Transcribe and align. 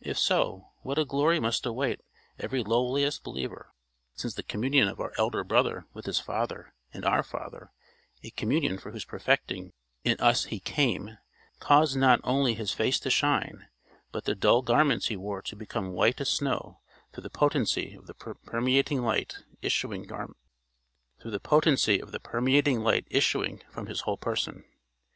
If 0.00 0.20
so, 0.20 0.68
what 0.82 1.00
a 1.00 1.04
glory 1.04 1.40
must 1.40 1.66
await 1.66 2.00
every 2.38 2.62
lowliest 2.62 3.24
believer, 3.24 3.72
since 4.14 4.34
the 4.34 4.44
communion 4.44 4.86
of 4.86 5.00
our 5.00 5.12
elder 5.18 5.42
brother 5.42 5.84
with 5.92 6.06
his 6.06 6.20
Father 6.20 6.72
and 6.92 7.04
our 7.04 7.24
Father, 7.24 7.72
a 8.22 8.30
communion 8.30 8.78
for 8.78 8.92
whose 8.92 9.04
perfecting 9.04 9.72
in 10.04 10.16
us 10.20 10.44
he 10.44 10.60
came, 10.60 11.18
caused 11.58 11.96
not 11.96 12.20
only 12.22 12.54
his 12.54 12.70
face 12.70 13.00
to 13.00 13.10
shine, 13.10 13.66
but 14.12 14.26
the 14.26 14.36
dull 14.36 14.62
garments 14.62 15.08
he 15.08 15.16
wore 15.16 15.42
to 15.42 15.56
become 15.56 15.90
white 15.90 16.20
as 16.20 16.28
snow 16.30 16.78
through 17.12 17.24
the 17.24 17.28
potency 17.28 17.94
of 17.96 18.06
the 18.06 18.14
permeating 18.14 19.02
light 19.02 19.38
issuing 19.60 20.04
from 20.06 20.36
his 23.86 24.00
whole 24.02 24.18
person! 24.18 24.62